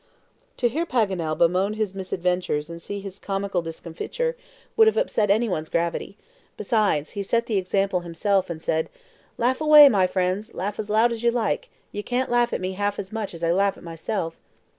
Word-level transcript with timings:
To 0.57 0.67
hear 0.67 0.83
Paganel 0.87 1.37
bemoan 1.37 1.73
his 1.75 1.93
misadventures 1.93 2.71
and 2.71 2.81
see 2.81 3.01
his 3.01 3.19
comical 3.19 3.61
discomfiture, 3.61 4.35
would 4.75 4.87
have 4.87 4.97
upset 4.97 5.29
anyone's 5.29 5.69
gravity. 5.69 6.17
Besides, 6.57 7.11
he 7.11 7.21
set 7.21 7.45
the 7.45 7.57
example 7.57 7.99
himself, 7.99 8.49
and 8.49 8.59
said: 8.59 8.89
"Laugh 9.37 9.61
away, 9.61 9.89
my 9.89 10.07
friends, 10.07 10.55
laugh 10.55 10.79
as 10.79 10.89
loud 10.89 11.11
as 11.11 11.21
you 11.21 11.29
like; 11.29 11.69
you 11.91 12.01
can't 12.01 12.31
laugh 12.31 12.51
at 12.51 12.61
me 12.61 12.71
half 12.71 12.97
as 12.97 13.11
much 13.11 13.35
as 13.35 13.43
I 13.43 13.51
laugh 13.51 13.77
at 13.77 13.83
myself!" 13.83 14.37